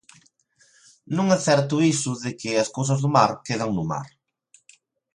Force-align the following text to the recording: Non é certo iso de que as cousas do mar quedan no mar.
Non 1.15 1.25
é 1.37 1.39
certo 1.47 1.75
iso 1.93 2.11
de 2.23 2.31
que 2.39 2.51
as 2.63 2.69
cousas 2.75 2.99
do 3.03 3.09
mar 3.15 3.31
quedan 3.45 3.71
no 3.73 3.83
mar. 3.91 4.07